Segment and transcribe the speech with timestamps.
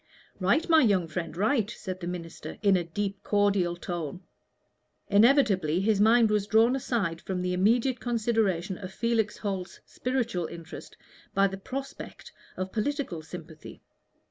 [0.39, 4.21] "Right, my young friend, right," said the minister, in a deep cordial tone.
[5.11, 10.97] Inevitably his mind was drawn aside from the immediate consideration of Felix Holt's spiritual interest
[11.35, 13.83] by the prospect of political sympathy.